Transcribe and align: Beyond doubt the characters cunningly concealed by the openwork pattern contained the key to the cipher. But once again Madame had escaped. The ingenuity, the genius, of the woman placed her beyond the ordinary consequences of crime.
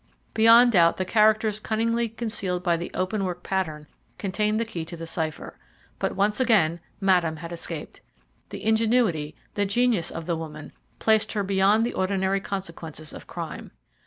Beyond 0.33 0.71
doubt 0.71 0.97
the 0.97 1.05
characters 1.05 1.59
cunningly 1.59 2.09
concealed 2.09 2.63
by 2.63 2.75
the 2.75 2.89
openwork 2.95 3.43
pattern 3.43 3.85
contained 4.17 4.59
the 4.59 4.65
key 4.65 4.83
to 4.85 4.97
the 4.97 5.05
cipher. 5.05 5.59
But 5.99 6.15
once 6.15 6.39
again 6.39 6.79
Madame 6.99 7.35
had 7.35 7.51
escaped. 7.51 8.01
The 8.49 8.63
ingenuity, 8.65 9.35
the 9.53 9.67
genius, 9.67 10.09
of 10.09 10.25
the 10.25 10.35
woman 10.35 10.73
placed 10.97 11.33
her 11.33 11.43
beyond 11.43 11.85
the 11.85 11.93
ordinary 11.93 12.39
consequences 12.41 13.13
of 13.13 13.27
crime. 13.27 13.69